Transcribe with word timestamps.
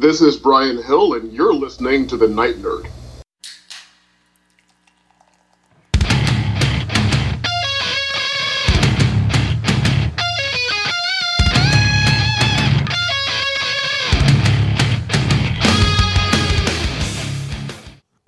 This 0.00 0.20
is 0.20 0.36
Brian 0.36 0.80
Hill, 0.80 1.14
and 1.14 1.32
you're 1.32 1.52
listening 1.52 2.06
to 2.06 2.16
The 2.16 2.28
Night 2.28 2.54
Nerd. 2.58 2.88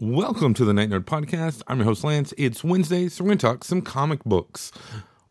Welcome 0.01 0.55
to 0.55 0.65
the 0.65 0.73
Night 0.75 0.91
Nerd 0.91 1.05
Podcast. 1.05 1.63
I'm 1.69 1.79
your 1.79 1.85
host, 1.85 2.03
Lance. 2.03 2.35
It's 2.37 2.65
Wednesday, 2.65 3.09
so 3.09 3.23
we're 3.23 3.29
going 3.29 3.39
to 3.39 3.47
talk 3.47 3.63
some 3.63 3.81
comic 3.81 4.25
books. 4.25 4.73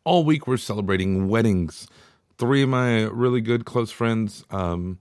All 0.06 0.24
week, 0.24 0.48
we're 0.48 0.56
celebrating 0.56 1.28
weddings. 1.28 1.86
Three 2.38 2.64
of 2.64 2.70
my 2.70 3.08
really 3.08 3.42
good 3.42 3.66
close 3.66 3.92
friends, 3.92 4.46
um, 4.52 5.00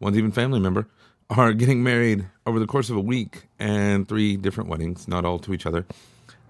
one's 0.00 0.16
even 0.18 0.32
family 0.32 0.60
member, 0.60 0.88
are 1.30 1.52
getting 1.52 1.82
married 1.82 2.26
over 2.46 2.58
the 2.58 2.66
course 2.66 2.88
of 2.90 2.96
a 2.96 3.00
week 3.00 3.48
and 3.58 4.08
three 4.08 4.36
different 4.36 4.70
weddings, 4.70 5.06
not 5.06 5.24
all 5.24 5.38
to 5.40 5.52
each 5.52 5.66
other. 5.66 5.84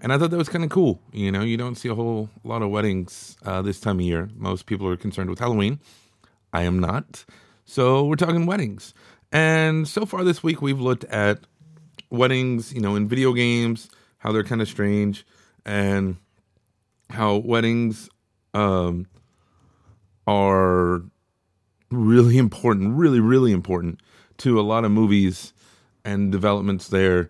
And 0.01 0.13
I 0.13 0.17
thought 0.17 0.31
that 0.31 0.37
was 0.37 0.47
kind 0.47 0.63
of 0.63 0.69
cool. 0.69 1.01
You 1.11 1.31
know, 1.31 1.41
you 1.41 1.57
don't 1.57 1.75
see 1.75 1.89
a 1.89 1.95
whole 1.95 2.29
lot 2.43 2.61
of 2.61 2.69
weddings 2.69 3.35
uh, 3.45 3.61
this 3.61 3.79
time 3.79 3.99
of 3.99 4.05
year. 4.05 4.29
Most 4.35 4.65
people 4.65 4.87
are 4.87 4.95
concerned 4.95 5.29
with 5.29 5.39
Halloween. 5.39 5.79
I 6.53 6.63
am 6.63 6.79
not. 6.79 7.25
So 7.65 8.05
we're 8.05 8.15
talking 8.15 8.45
weddings. 8.45 8.93
And 9.31 9.87
so 9.87 10.05
far 10.05 10.23
this 10.23 10.41
week, 10.41 10.61
we've 10.61 10.79
looked 10.79 11.03
at 11.05 11.41
weddings, 12.09 12.73
you 12.73 12.81
know, 12.81 12.95
in 12.95 13.07
video 13.07 13.33
games, 13.33 13.89
how 14.19 14.31
they're 14.31 14.43
kind 14.43 14.61
of 14.61 14.67
strange, 14.67 15.25
and 15.65 16.15
how 17.09 17.35
weddings 17.35 18.09
um, 18.53 19.05
are 20.25 21.03
really 21.91 22.37
important, 22.37 22.95
really, 22.95 23.19
really 23.19 23.51
important 23.51 24.01
to 24.37 24.59
a 24.59 24.61
lot 24.61 24.85
of 24.85 24.91
movies 24.91 25.53
and 26.05 26.31
developments 26.31 26.87
there. 26.87 27.29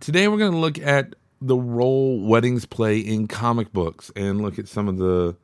Today, 0.00 0.28
we're 0.28 0.38
going 0.38 0.52
to 0.52 0.58
look 0.58 0.78
at 0.78 1.14
the 1.40 1.56
role 1.56 2.20
weddings 2.20 2.64
play 2.66 2.98
in 2.98 3.26
comic 3.26 3.72
books 3.72 4.12
and 4.14 4.40
look 4.40 4.58
at 4.58 4.68
some 4.68 4.88
of 4.88 4.96
the 4.98 5.36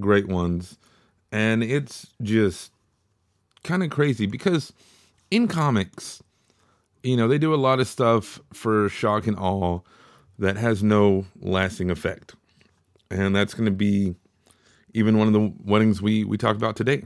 great 0.00 0.26
ones. 0.26 0.78
And 1.30 1.62
it's 1.62 2.08
just 2.22 2.72
kind 3.62 3.82
of 3.82 3.90
crazy 3.90 4.26
because 4.26 4.72
in 5.30 5.48
comics, 5.48 6.22
you 7.02 7.16
know, 7.16 7.28
they 7.28 7.38
do 7.38 7.54
a 7.54 7.56
lot 7.56 7.80
of 7.80 7.88
stuff 7.88 8.40
for 8.52 8.88
shock 8.88 9.26
and 9.26 9.38
awe 9.38 9.80
that 10.38 10.56
has 10.56 10.82
no 10.82 11.26
lasting 11.40 11.90
effect. 11.90 12.34
And 13.10 13.34
that's 13.34 13.54
going 13.54 13.66
to 13.66 13.70
be 13.70 14.14
even 14.94 15.18
one 15.18 15.26
of 15.26 15.32
the 15.32 15.52
weddings 15.64 16.00
we, 16.02 16.24
we 16.24 16.36
talked 16.36 16.56
about 16.56 16.76
today. 16.76 17.02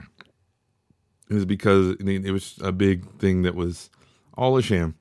Is 1.28 1.44
because 1.46 1.96
it 1.98 2.30
was 2.30 2.58
a 2.62 2.72
big 2.72 3.10
thing 3.18 3.42
that 3.42 3.54
was 3.54 3.88
all 4.36 4.56
a 4.58 4.62
sham. 4.62 4.96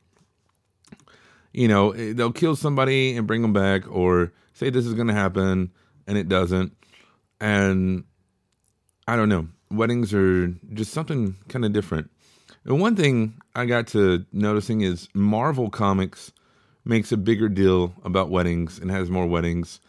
You 1.52 1.68
know, 1.68 1.92
eh, 1.92 2.14
they'll 2.14 2.32
kill 2.32 2.56
somebody 2.56 3.18
and 3.18 3.28
bring 3.28 3.42
them 3.42 3.52
back, 3.52 3.90
or 3.92 4.32
say 4.54 4.70
this 4.70 4.86
is 4.86 4.94
going 4.94 5.08
to 5.08 5.14
happen 5.14 5.72
and 6.08 6.18
it 6.18 6.30
doesn't. 6.30 6.74
And 7.40 8.04
I 9.08 9.16
don't 9.16 9.30
know. 9.30 9.48
Weddings 9.70 10.14
are 10.14 10.48
just 10.74 10.92
something 10.92 11.36
kind 11.50 11.66
of 11.66 11.74
different. 11.74 12.10
And 12.66 12.80
one 12.80 12.96
thing 12.96 13.42
I 13.56 13.66
got 13.66 13.88
to 13.88 14.26
noticing 14.32 14.82
is 14.82 15.10
Marvel 15.14 15.70
Comics 15.70 16.32
makes 16.86 17.12
a 17.12 17.18
bigger 17.18 17.50
deal 17.50 17.94
about 18.04 18.30
weddings 18.30 18.78
and 18.78 18.92
has 18.92 19.10
more 19.10 19.26
weddings 19.26 19.80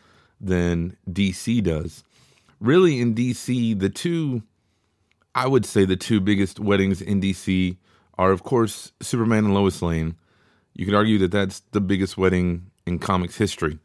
than 0.40 0.96
DC 1.10 1.62
does. 1.62 2.04
Really, 2.62 3.00
in 3.00 3.16
DC, 3.16 3.76
the 3.80 3.90
two, 3.90 4.44
I 5.34 5.48
would 5.48 5.66
say, 5.66 5.84
the 5.84 5.96
two 5.96 6.20
biggest 6.20 6.60
weddings 6.60 7.02
in 7.02 7.20
DC 7.20 7.76
are, 8.18 8.30
of 8.30 8.44
course, 8.44 8.92
Superman 9.00 9.46
and 9.46 9.54
Lois 9.54 9.82
Lane. 9.82 10.14
You 10.72 10.84
could 10.84 10.94
argue 10.94 11.18
that 11.18 11.32
that's 11.32 11.58
the 11.72 11.80
biggest 11.80 12.16
wedding 12.16 12.70
in 12.86 13.00
comics 13.00 13.36
history 13.36 13.80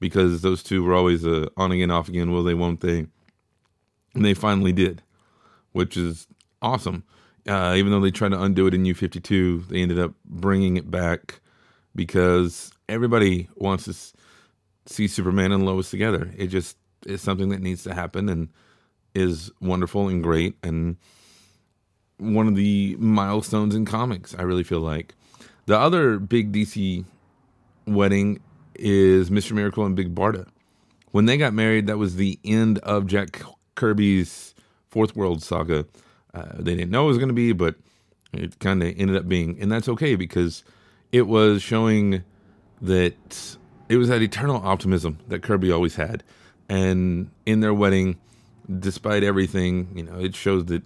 because 0.00 0.42
those 0.42 0.64
two 0.64 0.82
were 0.82 0.94
always 0.94 1.24
a 1.24 1.48
on 1.56 1.70
again, 1.70 1.92
off 1.92 2.08
again, 2.08 2.32
will 2.32 2.42
they, 2.42 2.54
won't 2.54 2.80
they? 2.80 3.06
And 4.14 4.24
they 4.24 4.34
finally 4.34 4.72
did, 4.72 5.00
which 5.70 5.96
is 5.96 6.26
awesome. 6.60 7.04
Uh, 7.46 7.74
even 7.76 7.92
though 7.92 8.00
they 8.00 8.10
tried 8.10 8.30
to 8.30 8.42
undo 8.42 8.66
it 8.66 8.74
in 8.74 8.82
New 8.82 8.94
52, 8.94 9.66
they 9.70 9.80
ended 9.80 10.00
up 10.00 10.14
bringing 10.24 10.76
it 10.76 10.90
back 10.90 11.40
because 11.94 12.72
everybody 12.88 13.48
wants 13.54 13.84
to 13.84 13.94
see 14.92 15.06
Superman 15.06 15.52
and 15.52 15.64
Lois 15.64 15.88
together. 15.88 16.32
It 16.36 16.48
just 16.48 16.76
is 17.06 17.20
something 17.20 17.48
that 17.50 17.60
needs 17.60 17.82
to 17.84 17.94
happen 17.94 18.28
and 18.28 18.48
is 19.14 19.50
wonderful 19.60 20.08
and 20.08 20.22
great 20.22 20.56
and 20.62 20.96
one 22.18 22.48
of 22.48 22.56
the 22.56 22.96
milestones 22.98 23.74
in 23.74 23.84
comics, 23.84 24.34
I 24.36 24.42
really 24.42 24.64
feel 24.64 24.80
like. 24.80 25.14
The 25.66 25.78
other 25.78 26.18
big 26.18 26.52
DC 26.52 27.04
wedding 27.86 28.40
is 28.74 29.30
Mr. 29.30 29.52
Miracle 29.52 29.84
and 29.84 29.96
Big 29.96 30.14
Barda. 30.14 30.46
When 31.12 31.26
they 31.26 31.36
got 31.36 31.54
married, 31.54 31.86
that 31.86 31.98
was 31.98 32.16
the 32.16 32.38
end 32.44 32.78
of 32.80 33.06
Jack 33.06 33.42
Kirby's 33.74 34.54
Fourth 34.90 35.16
World 35.16 35.42
saga. 35.42 35.86
Uh, 36.34 36.46
they 36.58 36.74
didn't 36.74 36.90
know 36.90 37.04
it 37.04 37.08
was 37.08 37.18
going 37.18 37.28
to 37.28 37.34
be, 37.34 37.52
but 37.52 37.76
it 38.32 38.58
kind 38.58 38.82
of 38.82 38.94
ended 38.98 39.16
up 39.16 39.28
being, 39.28 39.56
and 39.60 39.72
that's 39.72 39.88
okay 39.88 40.14
because 40.14 40.64
it 41.12 41.22
was 41.22 41.62
showing 41.62 42.22
that 42.82 43.56
it 43.88 43.96
was 43.96 44.08
that 44.08 44.22
eternal 44.22 44.56
optimism 44.56 45.18
that 45.28 45.42
Kirby 45.42 45.72
always 45.72 45.96
had, 45.96 46.22
and 46.68 47.30
in 47.46 47.60
their 47.60 47.74
wedding, 47.74 48.18
despite 48.78 49.24
everything, 49.24 49.88
you 49.94 50.02
know, 50.02 50.18
it 50.18 50.34
shows 50.34 50.66
that 50.66 50.82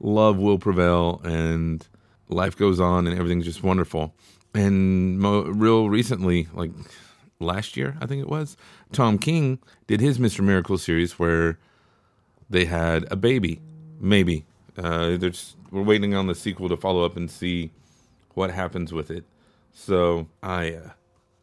love 0.00 0.38
will 0.38 0.58
prevail 0.58 1.20
and 1.24 1.86
life 2.28 2.56
goes 2.56 2.80
on 2.80 3.06
and 3.06 3.18
everything's 3.18 3.44
just 3.44 3.62
wonderful. 3.62 4.14
And 4.54 5.18
mo- 5.18 5.42
real 5.42 5.90
recently, 5.90 6.48
like 6.54 6.70
last 7.38 7.76
year, 7.76 7.96
I 8.00 8.06
think 8.06 8.22
it 8.22 8.28
was, 8.28 8.56
Tom 8.92 9.18
King 9.18 9.58
did 9.86 10.00
his 10.00 10.18
Mr. 10.18 10.42
Miracle 10.42 10.78
series 10.78 11.18
where 11.18 11.58
they 12.48 12.64
had 12.64 13.06
a 13.10 13.16
baby, 13.16 13.60
maybe 14.00 14.44
uh, 14.78 15.16
we're 15.70 15.82
waiting 15.82 16.14
on 16.14 16.26
the 16.26 16.34
sequel 16.34 16.68
to 16.68 16.76
follow 16.76 17.04
up 17.04 17.16
and 17.16 17.30
see 17.30 17.70
what 18.34 18.50
happens 18.50 18.92
with 18.92 19.10
it. 19.10 19.24
So 19.72 20.28
I, 20.42 20.74
uh, 20.74 20.90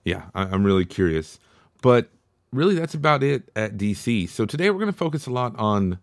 yeah, 0.05 0.23
I, 0.33 0.43
I'm 0.43 0.63
really 0.63 0.85
curious. 0.85 1.39
But 1.81 2.09
really, 2.53 2.75
that's 2.75 2.93
about 2.93 3.23
it 3.23 3.49
at 3.55 3.77
DC. 3.77 4.29
So 4.29 4.45
today 4.45 4.69
we're 4.69 4.79
going 4.79 4.91
to 4.91 4.97
focus 4.97 5.25
a 5.25 5.31
lot 5.31 5.57
on 5.57 5.99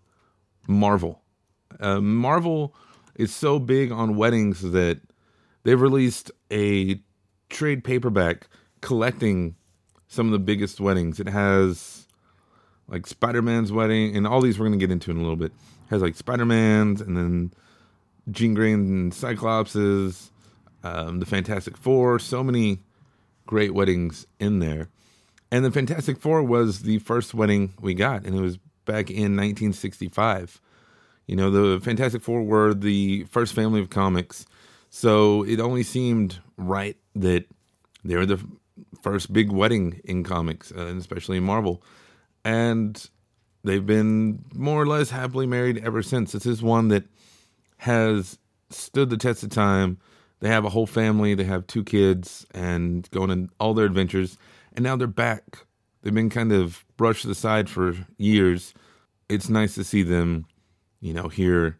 Marvel. 0.68 1.22
Uh, 1.78 2.00
Marvel 2.00 2.74
is 3.14 3.32
so 3.34 3.58
big 3.58 3.92
on 3.92 4.16
weddings 4.16 4.60
that 4.72 5.00
they've 5.62 5.80
released 5.80 6.30
a 6.50 7.00
trade 7.48 7.84
paperback 7.84 8.48
collecting 8.80 9.54
some 10.08 10.26
of 10.26 10.32
the 10.32 10.38
biggest 10.38 10.80
weddings. 10.80 11.20
It 11.20 11.28
has 11.28 12.06
like 12.88 13.06
Spider 13.06 13.42
Man's 13.42 13.70
wedding, 13.70 14.16
and 14.16 14.26
all 14.26 14.40
these 14.40 14.58
we're 14.58 14.66
going 14.66 14.78
to 14.78 14.84
get 14.84 14.92
into 14.92 15.10
in 15.10 15.18
a 15.18 15.20
little 15.20 15.36
bit 15.36 15.52
has 15.90 16.02
like 16.02 16.16
Spider 16.16 16.46
Man's 16.46 17.00
and 17.00 17.16
then 17.16 17.52
Jean 18.30 18.54
Grey 18.54 18.72
and 18.72 19.12
Cyclopses, 19.12 20.30
um, 20.82 21.18
the 21.20 21.26
Fantastic 21.26 21.76
Four, 21.76 22.18
so 22.18 22.42
many 22.42 22.80
great 23.46 23.74
weddings 23.74 24.26
in 24.38 24.60
there. 24.60 24.88
And 25.50 25.64
the 25.64 25.70
Fantastic 25.70 26.18
Four 26.20 26.42
was 26.42 26.82
the 26.82 26.98
first 27.00 27.34
wedding 27.34 27.74
we 27.80 27.94
got, 27.94 28.24
and 28.24 28.36
it 28.36 28.40
was 28.40 28.58
back 28.84 29.10
in 29.10 29.36
1965. 29.36 30.60
You 31.26 31.36
know, 31.36 31.50
the 31.50 31.80
Fantastic 31.80 32.22
Four 32.22 32.42
were 32.42 32.72
the 32.74 33.24
first 33.24 33.54
family 33.54 33.80
of 33.80 33.90
comics, 33.90 34.46
so 34.90 35.42
it 35.44 35.60
only 35.60 35.82
seemed 35.82 36.38
right 36.56 36.96
that 37.14 37.46
they 38.04 38.16
were 38.16 38.26
the 38.26 38.40
first 39.02 39.32
big 39.32 39.50
wedding 39.50 40.00
in 40.04 40.24
comics, 40.24 40.72
uh, 40.72 40.86
and 40.86 41.00
especially 41.00 41.36
in 41.36 41.44
Marvel. 41.44 41.82
And 42.44 43.08
they've 43.64 43.84
been 43.84 44.44
more 44.54 44.80
or 44.80 44.86
less 44.86 45.10
happily 45.10 45.46
married 45.46 45.78
ever 45.78 46.02
since. 46.02 46.32
This 46.32 46.46
is 46.46 46.62
one 46.62 46.88
that 46.88 47.04
has 47.78 48.38
stood 48.70 49.10
the 49.10 49.16
test 49.16 49.42
of 49.42 49.50
time. 49.50 49.98
They 50.40 50.48
have 50.48 50.64
a 50.64 50.70
whole 50.70 50.86
family, 50.86 51.34
they 51.34 51.44
have 51.44 51.66
two 51.66 51.84
kids, 51.84 52.46
and 52.54 53.08
going 53.10 53.30
on 53.30 53.50
all 53.58 53.74
their 53.74 53.84
adventures. 53.84 54.38
And 54.74 54.82
now 54.82 54.96
they're 54.96 55.06
back. 55.06 55.66
They've 56.02 56.14
been 56.14 56.30
kind 56.30 56.52
of 56.52 56.84
brushed 56.96 57.24
aside 57.24 57.68
for 57.68 57.94
years. 58.16 58.74
It's 59.28 59.48
nice 59.48 59.74
to 59.74 59.84
see 59.84 60.02
them, 60.02 60.46
you 61.00 61.12
know, 61.12 61.28
here 61.28 61.78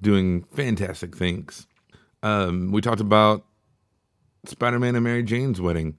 doing 0.00 0.44
fantastic 0.44 1.16
things. 1.16 1.66
Um, 2.22 2.72
we 2.72 2.80
talked 2.80 3.00
about 3.00 3.44
Spider 4.44 4.78
Man 4.78 4.94
and 4.94 5.04
Mary 5.04 5.22
Jane's 5.22 5.60
wedding. 5.60 5.98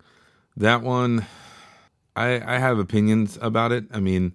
That 0.57 0.81
one, 0.81 1.25
I, 2.16 2.42
I 2.56 2.60
have 2.60 2.80
opinions 2.80 3.38
about 3.42 3.72
it. 3.72 3.86
I 3.92 4.00
mean, 4.00 4.33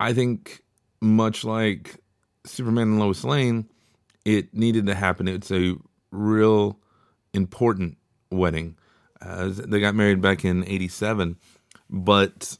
I 0.00 0.12
think 0.12 0.62
much 1.00 1.44
like 1.44 1.96
Superman 2.44 2.88
and 2.88 2.98
Lois 2.98 3.24
Lane, 3.24 3.68
it 4.24 4.52
needed 4.54 4.86
to 4.86 4.94
happen. 4.94 5.28
It's 5.28 5.50
a 5.50 5.76
real 6.10 6.78
important 7.32 7.96
wedding. 8.30 8.76
Uh, 9.20 9.50
they 9.52 9.80
got 9.80 9.94
married 9.94 10.20
back 10.20 10.44
in 10.44 10.64
'87, 10.66 11.36
but 11.88 12.58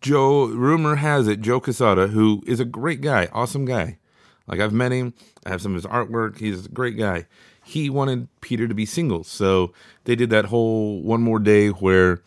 Joe. 0.00 0.46
Rumor 0.46 0.96
has 0.96 1.28
it 1.28 1.40
Joe 1.40 1.60
Quesada, 1.60 2.08
who 2.08 2.42
is 2.46 2.60
a 2.60 2.64
great 2.64 3.00
guy, 3.00 3.28
awesome 3.32 3.64
guy, 3.64 3.98
Like 4.46 4.60
I've 4.60 4.72
met 4.72 4.92
him, 4.92 5.14
I 5.46 5.50
have 5.50 5.62
some 5.62 5.72
of 5.72 5.82
his 5.82 5.90
artwork. 5.90 6.38
He's 6.38 6.66
a 6.66 6.68
great 6.68 6.98
guy. 6.98 7.26
He 7.64 7.88
wanted 7.88 8.28
Peter 8.40 8.66
to 8.66 8.74
be 8.74 8.84
single, 8.84 9.22
so 9.22 9.72
they 10.04 10.16
did 10.16 10.30
that 10.30 10.46
whole 10.46 11.00
one 11.02 11.22
more 11.22 11.38
day 11.38 11.68
where 11.68 12.22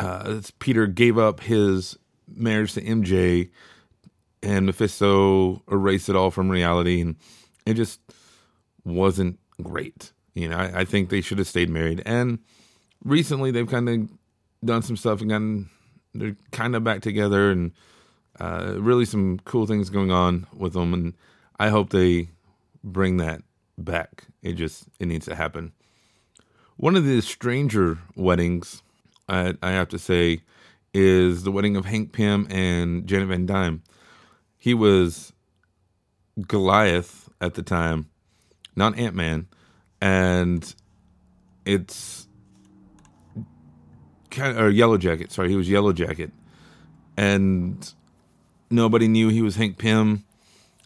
uh, 0.00 0.40
Peter 0.58 0.86
gave 0.86 1.16
up 1.16 1.40
his 1.40 1.96
marriage 2.26 2.72
to 2.74 2.82
MJ, 2.82 3.50
and 4.42 4.66
Mephisto 4.66 5.62
erased 5.70 6.08
it 6.08 6.16
all 6.16 6.32
from 6.32 6.50
reality, 6.50 7.00
and 7.00 7.16
it 7.64 7.74
just 7.74 8.00
wasn't 8.84 9.38
great. 9.62 10.12
You 10.34 10.48
know, 10.48 10.56
I, 10.56 10.80
I 10.80 10.84
think 10.84 11.08
they 11.08 11.20
should 11.20 11.38
have 11.38 11.46
stayed 11.46 11.70
married. 11.70 12.02
And 12.04 12.40
recently, 13.04 13.50
they've 13.50 13.68
kind 13.68 13.88
of 13.88 14.08
done 14.64 14.82
some 14.82 14.96
stuff 14.96 15.20
and 15.20 15.30
gotten 15.30 15.70
they're 16.14 16.36
kind 16.52 16.76
of 16.76 16.84
back 16.84 17.00
together, 17.02 17.50
and 17.50 17.72
uh, 18.40 18.74
really 18.78 19.04
some 19.04 19.40
cool 19.44 19.66
things 19.66 19.90
going 19.90 20.10
on 20.10 20.46
with 20.56 20.72
them. 20.72 20.94
And 20.94 21.14
I 21.58 21.68
hope 21.68 21.90
they 21.90 22.28
bring 22.82 23.16
that 23.18 23.42
back. 23.78 24.24
It 24.42 24.52
just 24.52 24.84
it 25.00 25.06
needs 25.06 25.26
to 25.26 25.34
happen. 25.34 25.72
One 26.76 26.96
of 26.96 27.04
the 27.04 27.20
stranger 27.20 27.98
weddings, 28.16 28.82
I, 29.28 29.54
I 29.62 29.70
have 29.70 29.88
to 29.90 29.98
say, 29.98 30.42
is 30.92 31.44
the 31.44 31.52
wedding 31.52 31.76
of 31.76 31.84
Hank 31.84 32.12
Pym 32.12 32.46
and 32.50 33.06
Janet 33.06 33.28
Van 33.28 33.46
Dyne. 33.46 33.82
He 34.56 34.74
was 34.74 35.32
Goliath 36.48 37.28
at 37.40 37.54
the 37.54 37.62
time, 37.62 38.10
not 38.74 38.98
Ant 38.98 39.14
Man, 39.14 39.46
and 40.04 40.74
it's 41.64 42.28
kind 44.30 44.54
of, 44.54 44.62
or 44.62 44.68
Yellow 44.68 44.98
Jacket. 44.98 45.32
Sorry, 45.32 45.48
he 45.48 45.56
was 45.56 45.70
Yellow 45.70 45.94
Jacket, 45.94 46.30
and 47.16 47.90
nobody 48.70 49.08
knew 49.08 49.30
he 49.30 49.40
was 49.40 49.56
Hank 49.56 49.78
Pym, 49.78 50.26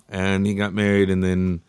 and 0.09 0.47
he 0.47 0.55
got 0.55 0.73
married, 0.73 1.11
and 1.11 1.21
then 1.25 1.63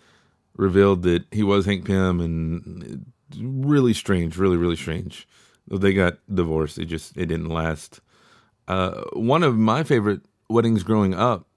revealed 0.57 1.01
that 1.03 1.25
he 1.31 1.41
was 1.41 1.65
Hank 1.65 1.85
Pym, 1.85 2.21
and 2.21 3.11
really 3.35 3.95
strange, 3.95 4.37
really 4.37 4.57
really 4.57 4.75
strange. 4.75 5.27
They 5.67 5.93
got 5.93 6.19
divorced. 6.31 6.77
It 6.77 6.85
just 6.85 7.17
it 7.17 7.25
didn't 7.25 7.49
last. 7.49 7.99
Uh, 8.67 9.05
one 9.13 9.41
of 9.41 9.57
my 9.57 9.81
favorite 9.81 10.21
weddings 10.49 10.83
growing 10.83 11.15
up, 11.15 11.47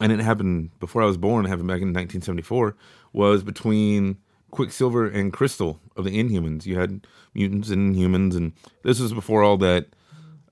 and 0.00 0.10
it 0.10 0.20
happened 0.20 0.70
before 0.80 1.02
I 1.02 1.06
was 1.06 1.18
born. 1.18 1.44
It 1.44 1.50
happened 1.50 1.68
back 1.68 1.82
in 1.82 1.88
1974. 1.88 2.74
Was 3.12 3.42
between 3.42 4.16
Quicksilver 4.50 5.06
and 5.06 5.32
Crystal 5.32 5.80
of 5.96 6.04
the 6.04 6.22
Inhumans. 6.22 6.66
You 6.66 6.78
had 6.78 7.06
mutants 7.34 7.70
and 7.70 7.94
Inhumans, 7.94 8.36
and 8.36 8.52
this 8.82 9.00
was 9.00 9.12
before 9.12 9.42
all 9.42 9.56
that 9.58 9.88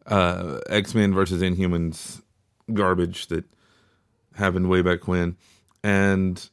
uh, 0.06 0.58
X 0.68 0.94
Men 0.94 1.14
versus 1.14 1.42
Inhumans 1.42 2.22
garbage 2.72 3.28
that 3.28 3.44
happened 4.34 4.68
way 4.68 4.82
back 4.82 5.08
when. 5.08 5.36
And 5.82 6.48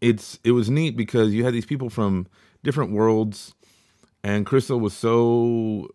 it's 0.00 0.38
it 0.44 0.52
was 0.52 0.68
neat 0.68 0.96
because 0.96 1.32
you 1.32 1.44
had 1.44 1.54
these 1.54 1.66
people 1.66 1.90
from 1.90 2.26
different 2.62 2.92
worlds, 2.92 3.54
and 4.24 4.46
Crystal 4.46 4.80
was 4.80 4.94
so 4.94 5.88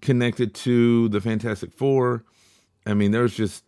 connected 0.00 0.54
to 0.54 1.08
the 1.08 1.20
Fantastic 1.20 1.72
Four. 1.72 2.24
I 2.86 2.94
mean, 2.94 3.10
there's 3.10 3.34
just 3.34 3.64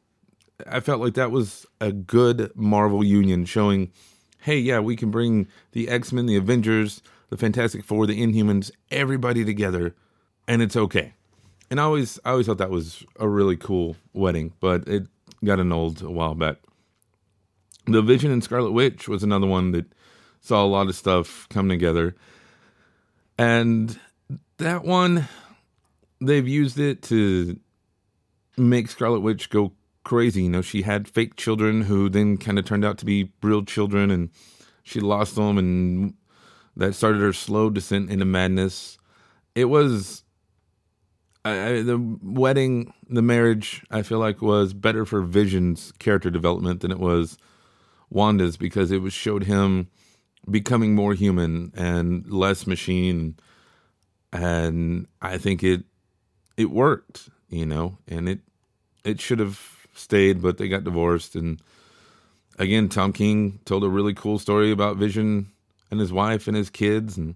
I 0.67 0.81
felt 0.81 1.01
like 1.01 1.15
that 1.15 1.31
was 1.31 1.67
a 1.81 1.93
good 1.93 2.53
Marvel 2.55 3.03
union 3.05 3.45
showing, 3.45 3.93
hey, 4.41 4.59
yeah, 4.59 4.81
we 4.81 4.97
can 4.97 5.11
bring 5.11 5.49
the 5.73 5.89
X 5.89 6.13
Men, 6.13 6.27
the 6.27 6.37
Avengers, 6.37 7.03
the 7.29 7.37
Fantastic 7.37 7.85
Four, 7.85 8.07
the 8.07 8.21
Inhumans, 8.21 8.71
everybody 8.91 9.45
together, 9.45 9.95
and 10.49 10.63
it's 10.63 10.77
okay. 10.77 11.15
And 11.71 11.81
I 11.81 11.85
always, 11.85 12.19
I 12.25 12.31
always 12.31 12.47
thought 12.47 12.59
that 12.59 12.71
was 12.71 13.05
a 13.19 13.29
really 13.29 13.57
cool 13.57 13.97
wedding, 14.13 14.53
but 14.61 14.89
it 14.89 15.07
got 15.45 15.61
annulled 15.61 16.03
a 16.03 16.11
while 16.11 16.35
back. 16.35 16.57
The 17.87 18.03
Vision 18.03 18.31
and 18.31 18.43
Scarlet 18.43 18.73
Witch 18.73 19.09
was 19.09 19.23
another 19.23 19.47
one 19.47 19.71
that 19.73 19.87
saw 20.41 20.65
a 20.65 20.67
lot 20.67 20.89
of 20.89 20.97
stuff 20.97 21.49
come 21.51 21.69
together, 21.69 22.17
and 23.39 23.99
that 24.59 24.85
one, 24.85 25.29
they've 26.21 26.47
used 26.47 26.79
it 26.79 27.03
to 27.03 27.59
make 28.57 28.89
Scarlet 28.89 29.21
Witch 29.21 29.51
go 29.51 29.73
crazy. 30.05 30.44
You 30.44 30.50
know, 30.50 30.62
she 30.62 30.82
had 30.82 31.08
fake 31.08 31.37
children 31.37 31.82
who 31.82 32.08
then 32.08 32.37
kind 32.37 32.58
of 32.58 32.64
turned 32.64 32.85
out 32.85 32.99
to 32.99 33.05
be 33.05 33.32
real 33.43 33.64
children, 33.64 34.11
and 34.11 34.31
she 34.82 35.00
lost 35.00 35.35
them, 35.35 35.58
and 35.58 36.14
that 36.76 36.94
started 36.94 37.20
her 37.20 37.32
slow 37.32 37.70
descent 37.70 38.11
into 38.11 38.25
madness. 38.25 38.99
It 39.55 39.67
was 39.67 40.25
I, 41.44 41.82
the 41.82 41.99
wedding, 42.23 42.93
the 43.08 43.23
marriage. 43.23 43.82
I 43.91 44.02
feel 44.02 44.19
like 44.19 44.43
was 44.43 44.75
better 44.75 45.06
for 45.06 45.23
Vision's 45.23 45.93
character 45.93 46.31
development 46.31 46.81
than 46.81 46.91
it 46.91 46.99
was 46.99 47.38
Wanda's 48.11 48.56
because 48.56 48.91
it 48.91 49.00
was 49.00 49.12
showed 49.12 49.44
him 49.44 49.88
becoming 50.50 50.94
more 50.94 51.14
human 51.14 51.73
and 51.75 52.31
less 52.31 52.67
machine, 52.67 53.37
and 54.32 55.06
I 55.23 55.38
think 55.38 55.62
it 55.62 55.85
it 56.56 56.70
worked. 56.70 57.31
You 57.49 57.67
know, 57.67 57.99
and 58.06 58.29
it 58.29 58.41
it 59.03 59.20
should 59.20 59.38
have 59.38 59.80
stayed, 60.00 60.43
but 60.43 60.58
they 60.58 60.69
got 60.69 60.85
divorced. 60.85 61.37
And 61.37 61.61
again, 62.58 62.88
Tom 62.88 63.12
King 63.12 63.61
told 63.64 63.85
a 63.85 63.88
really 63.88 64.14
cool 64.14 64.38
story 64.38 64.70
about 64.70 64.97
Vision 64.97 65.50
and 65.91 66.00
his 66.00 66.12
wife 66.12 66.47
and 66.47 66.56
his 66.56 66.70
kids. 66.70 67.17
And 67.17 67.35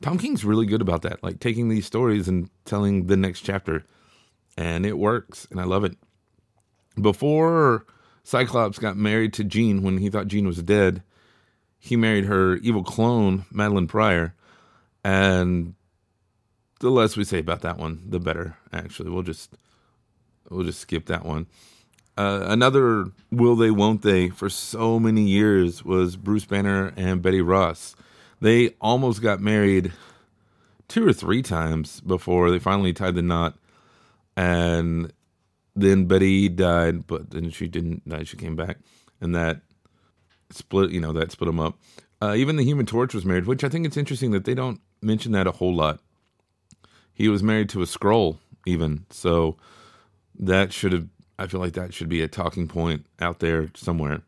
Tom 0.00 0.18
King's 0.18 0.44
really 0.44 0.66
good 0.66 0.82
about 0.82 1.02
that, 1.02 1.22
like 1.22 1.40
taking 1.40 1.68
these 1.68 1.86
stories 1.86 2.28
and 2.28 2.50
telling 2.64 3.06
the 3.06 3.16
next 3.16 3.42
chapter. 3.42 3.84
And 4.56 4.84
it 4.84 4.98
works, 4.98 5.46
and 5.50 5.60
I 5.60 5.64
love 5.64 5.84
it. 5.84 5.96
Before 7.00 7.86
Cyclops 8.24 8.78
got 8.78 8.96
married 8.96 9.32
to 9.34 9.44
Jean 9.44 9.82
when 9.82 9.98
he 9.98 10.10
thought 10.10 10.26
Jean 10.26 10.46
was 10.46 10.62
dead, 10.62 11.02
he 11.78 11.96
married 11.96 12.24
her 12.24 12.56
evil 12.56 12.82
clone, 12.82 13.44
Madelyne 13.52 13.88
Pryor. 13.88 14.34
And 15.04 15.74
the 16.80 16.90
less 16.90 17.16
we 17.16 17.24
say 17.24 17.38
about 17.38 17.62
that 17.62 17.78
one, 17.78 18.02
the 18.06 18.20
better. 18.20 18.56
Actually, 18.72 19.10
we'll 19.10 19.22
just 19.22 19.54
we'll 20.50 20.64
just 20.64 20.80
skip 20.80 21.06
that 21.06 21.24
one. 21.24 21.46
Uh, 22.18 22.46
another 22.48 23.12
will 23.30 23.54
they 23.54 23.70
won't 23.70 24.02
they 24.02 24.28
for 24.28 24.50
so 24.50 24.98
many 24.98 25.22
years 25.22 25.84
was 25.84 26.16
Bruce 26.16 26.44
Banner 26.44 26.92
and 26.96 27.22
Betty 27.22 27.40
Ross. 27.40 27.94
They 28.40 28.70
almost 28.80 29.22
got 29.22 29.40
married 29.40 29.92
two 30.88 31.06
or 31.06 31.12
three 31.12 31.42
times 31.42 32.00
before 32.00 32.50
they 32.50 32.58
finally 32.58 32.92
tied 32.92 33.14
the 33.14 33.22
knot, 33.22 33.56
and 34.36 35.12
then 35.76 36.06
Betty 36.06 36.48
died, 36.48 37.06
but 37.06 37.30
then 37.30 37.50
she 37.50 37.68
didn't 37.68 38.08
die. 38.08 38.24
She 38.24 38.36
came 38.36 38.56
back, 38.56 38.78
and 39.20 39.32
that 39.36 39.60
split. 40.50 40.90
You 40.90 41.00
know 41.00 41.12
that 41.12 41.30
split 41.30 41.46
them 41.46 41.60
up. 41.60 41.78
Uh, 42.20 42.34
even 42.36 42.56
the 42.56 42.64
Human 42.64 42.84
Torch 42.84 43.14
was 43.14 43.24
married, 43.24 43.46
which 43.46 43.62
I 43.62 43.68
think 43.68 43.86
it's 43.86 43.96
interesting 43.96 44.32
that 44.32 44.44
they 44.44 44.54
don't 44.54 44.80
mention 45.00 45.30
that 45.32 45.46
a 45.46 45.52
whole 45.52 45.72
lot. 45.72 46.00
He 47.14 47.28
was 47.28 47.44
married 47.44 47.68
to 47.68 47.82
a 47.82 47.86
Skrull, 47.86 48.38
even 48.66 49.06
so. 49.08 49.56
That 50.40 50.72
should 50.72 50.92
have 50.92 51.08
I 51.38 51.46
feel 51.46 51.60
like 51.60 51.74
that 51.74 51.94
should 51.94 52.08
be 52.08 52.22
a 52.22 52.28
talking 52.28 52.66
point 52.66 53.06
out 53.20 53.38
there 53.38 53.68
somewhere. 53.74 54.22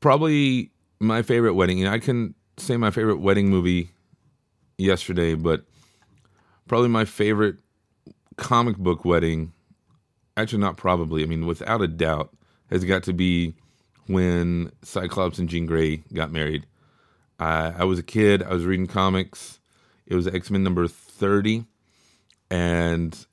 Probably 0.00 0.70
my 1.00 1.22
favorite 1.22 1.54
wedding. 1.54 1.78
You 1.78 1.84
know, 1.84 1.92
I 1.92 1.98
can 1.98 2.34
say 2.56 2.76
my 2.76 2.90
favorite 2.90 3.18
wedding 3.20 3.48
movie 3.48 3.90
yesterday, 4.78 5.34
but 5.34 5.64
probably 6.66 6.88
my 6.88 7.04
favorite 7.04 7.56
comic 8.36 8.76
book 8.76 9.04
wedding. 9.04 9.52
Actually, 10.36 10.60
not 10.60 10.76
probably. 10.76 11.22
I 11.22 11.26
mean, 11.26 11.46
without 11.46 11.82
a 11.82 11.88
doubt, 11.88 12.34
has 12.70 12.84
got 12.84 13.02
to 13.04 13.12
be 13.12 13.54
when 14.06 14.72
Cyclops 14.82 15.38
and 15.38 15.48
Jean 15.48 15.66
Grey 15.66 16.02
got 16.12 16.32
married. 16.32 16.66
I, 17.38 17.74
I 17.78 17.84
was 17.84 17.98
a 17.98 18.02
kid. 18.02 18.42
I 18.42 18.52
was 18.52 18.64
reading 18.64 18.86
comics. 18.86 19.60
It 20.06 20.14
was 20.14 20.26
X 20.26 20.50
Men 20.50 20.62
number 20.62 20.88
thirty, 20.88 21.64
and 22.50 23.26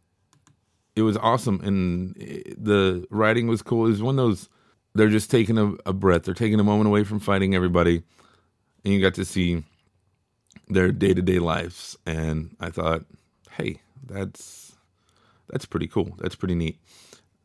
it 1.00 1.04
was 1.04 1.18
awesome, 1.18 1.62
and 1.64 2.14
the 2.58 3.08
writing 3.10 3.48
was 3.48 3.62
cool. 3.62 3.86
It 3.86 3.90
was 3.90 4.02
one 4.02 4.20
of 4.20 4.26
those 4.26 4.50
they're 4.96 5.10
just 5.10 5.32
taking 5.32 5.58
a, 5.58 5.74
a 5.86 5.94
breath. 5.94 6.24
They're 6.24 6.34
taking 6.34 6.60
a 6.60 6.64
moment 6.64 6.88
away 6.88 7.04
from 7.04 7.20
fighting 7.20 7.56
everybody, 7.56 8.04
and 8.84 8.94
you 8.94 9.02
got 9.02 9.14
to 9.16 9.26
see 9.26 9.64
their 10.68 10.92
day 10.92 11.14
to 11.14 11.22
day 11.22 11.40
lives. 11.40 11.98
And 12.06 12.56
I 12.60 12.70
thought, 12.70 13.06
hey, 13.52 13.82
that's 14.06 14.74
that's 15.50 15.66
pretty 15.66 15.88
cool. 15.88 16.16
That's 16.20 16.36
pretty 16.36 16.56
neat. 16.56 16.80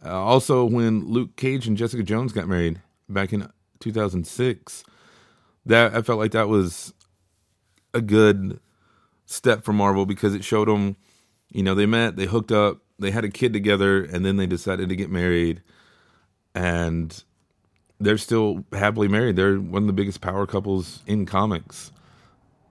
Uh, 0.04 0.20
also, 0.20 0.64
when 0.64 1.06
Luke 1.06 1.37
Cage 1.37 1.66
and 1.66 1.76
Jessica 1.76 2.02
Jones 2.02 2.32
got 2.32 2.49
married 2.49 2.80
back 3.08 3.32
in 3.32 3.49
2006, 3.80 4.84
that 5.66 5.94
I 5.94 6.02
felt 6.02 6.18
like 6.18 6.32
that 6.32 6.49
was 6.49 6.92
a 7.94 8.00
good 8.00 8.61
step 9.25 9.64
for 9.64 9.73
Marvel 9.73 10.04
because 10.04 10.34
it 10.34 10.44
showed 10.44 10.68
them, 10.68 10.96
you 11.50 11.62
know, 11.62 11.75
they 11.75 11.87
met, 11.87 12.16
they 12.16 12.26
hooked 12.26 12.52
up, 12.52 12.78
they 12.98 13.10
had 13.10 13.24
a 13.24 13.30
kid 13.30 13.52
together 13.52 14.02
and 14.02 14.24
then 14.24 14.36
they 14.36 14.46
decided 14.46 14.88
to 14.88 14.96
get 14.96 15.10
married 15.10 15.62
and 16.54 17.24
they're 18.00 18.18
still 18.18 18.64
happily 18.72 19.08
married. 19.08 19.36
They're 19.36 19.58
one 19.58 19.82
of 19.82 19.86
the 19.86 19.92
biggest 19.92 20.20
power 20.20 20.46
couples 20.46 21.02
in 21.06 21.26
comics. 21.26 21.92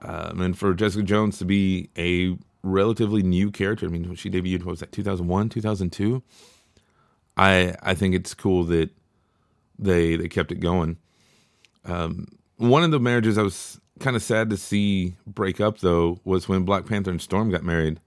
Um, 0.01 0.41
and 0.41 0.57
for 0.57 0.73
Jessica 0.73 1.03
Jones 1.03 1.37
to 1.39 1.45
be 1.45 1.89
a 1.97 2.37
relatively 2.61 3.23
new 3.23 3.51
character, 3.51 3.85
I 3.85 3.89
mean, 3.89 4.13
she 4.15 4.29
debuted, 4.29 4.59
what 4.59 4.71
was 4.71 4.79
that, 4.81 4.91
2001, 4.91 5.49
2002? 5.49 6.21
I, 7.35 7.75
I 7.81 7.95
think 7.95 8.15
it's 8.15 8.33
cool 8.33 8.63
that 8.65 8.89
they 9.79 10.15
they 10.15 10.27
kept 10.27 10.51
it 10.51 10.59
going. 10.59 10.97
Um, 11.85 12.27
one 12.57 12.83
of 12.83 12.91
the 12.91 12.99
marriages 12.99 13.37
I 13.37 13.41
was 13.41 13.79
kind 13.99 14.15
of 14.15 14.23
sad 14.23 14.49
to 14.49 14.57
see 14.57 15.15
break 15.25 15.59
up 15.59 15.79
though 15.79 16.19
was 16.23 16.47
when 16.47 16.63
Black 16.63 16.85
Panther 16.85 17.11
and 17.11 17.21
Storm 17.21 17.49
got 17.49 17.63
married. 17.63 17.99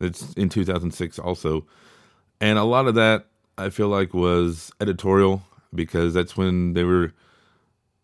It's 0.00 0.32
in 0.34 0.48
2006 0.48 1.18
also, 1.18 1.66
and 2.40 2.58
a 2.58 2.64
lot 2.64 2.86
of 2.86 2.94
that 2.94 3.26
I 3.56 3.70
feel 3.70 3.88
like 3.88 4.14
was 4.14 4.70
editorial 4.80 5.42
because 5.74 6.14
that's 6.14 6.36
when 6.36 6.74
they 6.74 6.84
were 6.84 7.12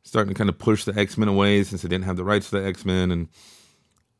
starting 0.02 0.34
to 0.34 0.38
kind 0.38 0.50
of 0.50 0.58
push 0.58 0.84
the 0.84 0.98
X 0.98 1.16
Men 1.16 1.28
away 1.28 1.62
since 1.64 1.82
they 1.82 1.88
didn't 1.88 2.04
have 2.04 2.16
the 2.16 2.24
rights 2.24 2.50
to 2.50 2.60
the 2.60 2.66
X 2.66 2.84
Men, 2.84 3.10
and 3.10 3.28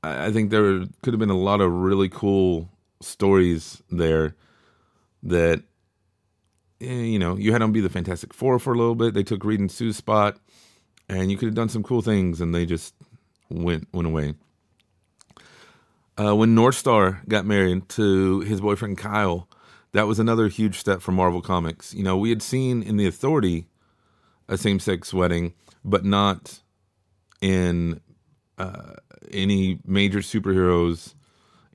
I, 0.02 0.30
think 0.30 0.50
there 0.50 0.84
could 1.02 1.14
have 1.14 1.18
been 1.18 1.30
a 1.30 1.38
lot 1.38 1.60
of 1.60 1.72
really 1.72 2.08
cool 2.08 2.68
stories 3.00 3.82
there 3.90 4.34
that 5.22 5.62
eh, 6.80 6.92
you 6.92 7.18
know 7.18 7.36
you 7.36 7.52
had 7.52 7.62
them 7.62 7.72
be 7.72 7.80
the 7.80 7.88
Fantastic 7.88 8.32
Four 8.34 8.58
for 8.58 8.72
a 8.72 8.78
little 8.78 8.94
bit. 8.94 9.14
They 9.14 9.22
took 9.22 9.44
Reed 9.44 9.60
and 9.60 9.70
Sue's 9.70 9.96
spot, 9.96 10.38
and 11.08 11.30
you 11.30 11.36
could 11.36 11.46
have 11.46 11.54
done 11.54 11.68
some 11.68 11.82
cool 11.82 12.02
things, 12.02 12.40
and 12.40 12.54
they 12.54 12.66
just 12.66 12.94
went 13.50 13.88
went 13.92 14.06
away. 14.06 14.34
Uh, 16.16 16.34
when 16.34 16.54
Northstar 16.54 17.26
got 17.28 17.44
married 17.44 17.88
to 17.90 18.40
his 18.40 18.60
boyfriend 18.60 18.98
Kyle, 18.98 19.48
that 19.92 20.06
was 20.06 20.18
another 20.18 20.48
huge 20.48 20.78
step 20.78 21.02
for 21.02 21.12
Marvel 21.12 21.42
Comics. 21.42 21.92
You 21.92 22.04
know, 22.04 22.16
we 22.16 22.30
had 22.30 22.42
seen 22.42 22.82
in 22.82 22.96
the 22.96 23.06
Authority 23.06 23.66
a 24.48 24.56
same 24.56 24.78
sex 24.78 25.12
wedding, 25.12 25.54
but 25.84 26.04
not 26.04 26.60
in 27.40 28.00
uh, 28.58 28.92
any 29.32 29.80
major 29.84 30.20
superheroes 30.20 31.14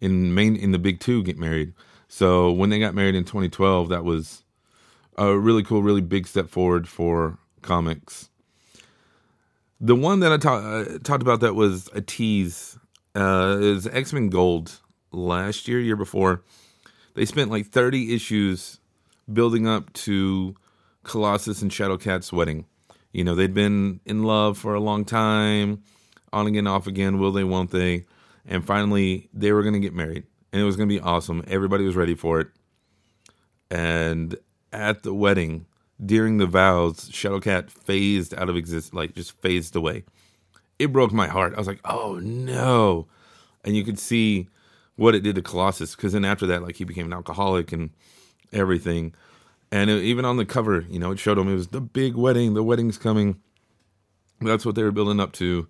in 0.02 0.34
main 0.34 0.56
in 0.56 0.72
the 0.72 0.80
big 0.80 1.02
two 1.02 1.22
get 1.24 1.38
married. 1.38 1.74
So 2.08 2.52
when 2.52 2.70
they 2.70 2.80
got 2.80 2.96
married 2.96 3.16
in 3.16 3.26
2012, 3.26 3.90
that 3.90 4.06
was 4.06 4.44
a 5.18 5.38
really 5.38 5.64
cool, 5.64 5.84
really 5.84 6.02
big 6.02 6.28
step 6.28 6.50
forward 6.50 6.88
for 6.88 7.38
comics. 7.62 8.30
The 9.82 9.96
one 9.96 10.22
that 10.22 10.32
I 10.32 10.38
ta- 10.38 10.58
uh, 10.58 10.98
talked 11.04 11.22
about 11.22 11.42
that 11.42 11.56
was 11.56 11.90
a 11.94 12.02
tease 12.02 12.78
uh, 13.16 13.58
it 13.62 13.74
was 13.74 13.88
X 13.88 14.14
Men 14.14 14.30
Gold 14.30 14.80
last 15.12 15.68
year, 15.68 15.80
year 15.80 15.96
before. 15.96 16.44
They 17.16 17.26
spent 17.26 17.52
like 17.52 17.68
30 17.68 18.14
issues 18.14 18.80
building 19.32 19.68
up 19.68 19.92
to 19.94 20.56
Colossus 21.04 21.62
and 21.62 21.72
Shadowcat's 21.72 22.32
wedding. 22.32 22.66
You 23.12 23.24
know, 23.24 23.36
they'd 23.36 23.54
been 23.54 24.00
in 24.06 24.24
love 24.24 24.58
for 24.58 24.74
a 24.74 24.80
long 24.80 25.04
time, 25.04 25.84
on 26.32 26.48
again, 26.48 26.68
off 26.68 26.88
again, 26.88 27.18
will 27.18 27.32
they, 27.32 27.44
won't 27.44 27.72
they? 27.72 28.06
And 28.46 28.66
finally, 28.66 29.30
they 29.34 29.52
were 29.52 29.64
going 29.64 29.74
to 29.74 29.80
get 29.80 29.94
married, 29.94 30.24
and 30.54 30.62
it 30.62 30.66
was 30.66 30.76
going 30.76 30.88
to 30.88 30.96
be 30.96 31.02
awesome. 31.02 31.44
Everybody 31.48 31.86
was 31.86 31.96
ready 31.96 32.16
for 32.16 32.40
it. 32.40 32.48
And 33.72 34.36
at 34.72 35.04
the 35.04 35.14
wedding, 35.14 35.66
during 36.04 36.38
the 36.38 36.46
vows, 36.46 37.10
Shadowcat 37.10 37.70
phased 37.70 38.34
out 38.36 38.50
of 38.50 38.56
existence, 38.56 38.94
like 38.94 39.16
just 39.16 39.40
phased 39.42 39.76
away. 39.76 40.04
It 40.80 40.94
broke 40.94 41.12
my 41.12 41.28
heart. 41.28 41.54
I 41.54 41.58
was 41.58 41.68
like, 41.68 41.82
oh 41.86 42.20
no. 42.24 43.08
And 43.64 43.76
you 43.76 43.84
could 43.84 44.00
see 44.00 44.48
what 44.96 45.14
it 45.14 45.22
did 45.22 45.36
to 45.36 45.42
Colossus, 45.42 45.96
because 45.96 46.14
then 46.14 46.26
after 46.26 46.46
that, 46.48 46.64
like 46.64 46.78
he 46.78 46.86
became 46.86 47.06
an 47.06 47.14
alcoholic 47.14 47.72
and 47.72 47.92
everything. 48.52 49.14
And 49.72 49.90
it, 49.90 50.04
even 50.04 50.26
on 50.26 50.38
the 50.38 50.46
cover, 50.46 50.86
you 50.90 50.98
know, 50.98 51.12
it 51.12 51.20
showed 51.20 51.38
him 51.38 51.48
it 51.48 51.54
was 51.54 51.68
the 51.68 51.82
big 51.82 52.16
wedding, 52.16 52.54
the 52.54 52.64
wedding's 52.64 52.98
coming. 52.98 53.40
That's 54.42 54.66
what 54.66 54.76
they 54.76 54.84
were 54.84 54.92
building 54.92 55.20
up 55.20 55.34
to, 55.34 55.68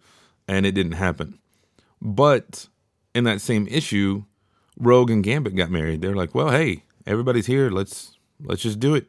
and 0.47 0.65
it 0.65 0.73
didn't 0.73 0.93
happen. 0.93 1.39
But 2.01 2.67
in 3.13 3.23
that 3.25 3.41
same 3.41 3.67
issue, 3.67 4.23
Rogue 4.77 5.09
and 5.09 5.23
Gambit 5.23 5.55
got 5.55 5.71
married. 5.71 6.01
They're 6.01 6.15
like, 6.15 6.33
well, 6.33 6.51
hey, 6.51 6.83
everybody's 7.05 7.47
here. 7.47 7.69
Let's 7.69 8.17
let's 8.41 8.61
just 8.61 8.79
do 8.79 8.95
it. 8.95 9.07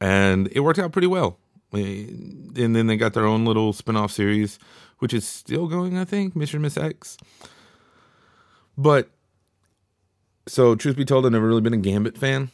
And 0.00 0.48
it 0.52 0.60
worked 0.60 0.78
out 0.78 0.92
pretty 0.92 1.06
well. 1.06 1.38
And 1.72 2.76
then 2.76 2.86
they 2.86 2.96
got 2.96 3.14
their 3.14 3.26
own 3.26 3.44
little 3.44 3.72
spin-off 3.72 4.12
series, 4.12 4.58
which 4.98 5.14
is 5.14 5.26
still 5.26 5.66
going, 5.66 5.98
I 5.98 6.04
think, 6.04 6.34
Mr. 6.34 6.60
Miss 6.60 6.76
X. 6.76 7.16
But 8.76 9.10
so 10.46 10.74
truth 10.74 10.96
be 10.96 11.04
told, 11.04 11.26
I've 11.26 11.32
never 11.32 11.46
really 11.46 11.60
been 11.60 11.74
a 11.74 11.78
Gambit 11.78 12.18
fan. 12.18 12.50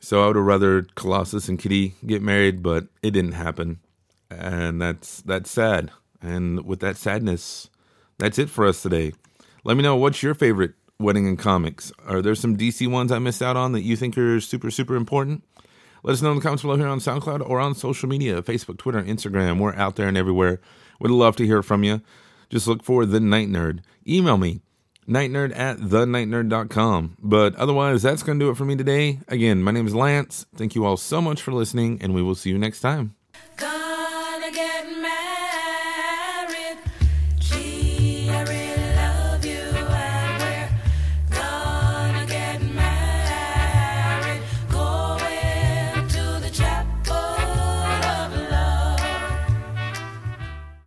So 0.00 0.22
I 0.22 0.26
would 0.26 0.36
have 0.36 0.44
rather 0.44 0.82
Colossus 0.96 1.48
and 1.48 1.58
Kitty 1.58 1.94
get 2.06 2.20
married, 2.22 2.62
but 2.62 2.88
it 3.02 3.12
didn't 3.12 3.32
happen. 3.32 3.80
And 4.30 4.80
that's 4.80 5.22
that's 5.22 5.50
sad. 5.50 5.90
And 6.20 6.64
with 6.64 6.80
that 6.80 6.96
sadness, 6.96 7.70
that's 8.18 8.38
it 8.38 8.50
for 8.50 8.66
us 8.66 8.82
today. 8.82 9.12
Let 9.64 9.76
me 9.76 9.82
know 9.82 9.96
what's 9.96 10.22
your 10.22 10.34
favorite 10.34 10.74
wedding 10.98 11.26
in 11.26 11.36
comics. 11.36 11.92
Are 12.06 12.22
there 12.22 12.34
some 12.34 12.56
DC 12.56 12.86
ones 12.86 13.12
I 13.12 13.18
missed 13.18 13.42
out 13.42 13.56
on 13.56 13.72
that 13.72 13.82
you 13.82 13.96
think 13.96 14.16
are 14.18 14.40
super, 14.40 14.70
super 14.70 14.94
important? 14.94 15.42
Let 16.02 16.12
us 16.12 16.22
know 16.22 16.30
in 16.30 16.36
the 16.36 16.42
comments 16.42 16.62
below 16.62 16.76
here 16.76 16.86
on 16.86 16.98
SoundCloud 16.98 17.48
or 17.48 17.58
on 17.60 17.74
social 17.74 18.08
media 18.08 18.42
Facebook, 18.42 18.76
Twitter, 18.76 19.02
Instagram. 19.02 19.58
We're 19.58 19.74
out 19.74 19.96
there 19.96 20.06
and 20.06 20.18
everywhere. 20.18 20.60
Would 21.04 21.10
love 21.10 21.36
to 21.36 21.44
hear 21.44 21.62
from 21.62 21.84
you. 21.84 22.00
Just 22.48 22.66
look 22.66 22.82
for 22.82 23.04
The 23.04 23.20
Night 23.20 23.48
Nerd. 23.48 23.80
Email 24.08 24.38
me, 24.38 24.62
nightnerd 25.06 25.54
at 25.54 25.76
thenightnerd.com. 25.76 27.18
But 27.20 27.54
otherwise, 27.56 28.00
that's 28.00 28.22
going 28.22 28.38
to 28.38 28.46
do 28.46 28.50
it 28.50 28.56
for 28.56 28.64
me 28.64 28.74
today. 28.74 29.20
Again, 29.28 29.62
my 29.62 29.70
name 29.70 29.86
is 29.86 29.94
Lance. 29.94 30.46
Thank 30.56 30.74
you 30.74 30.86
all 30.86 30.96
so 30.96 31.20
much 31.20 31.42
for 31.42 31.52
listening, 31.52 31.98
and 32.00 32.14
we 32.14 32.22
will 32.22 32.34
see 32.34 32.48
you 32.48 32.58
next 32.58 32.80
time. 32.80 33.16